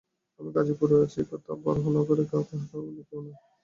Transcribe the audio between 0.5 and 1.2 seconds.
গাজীপুরে আছি,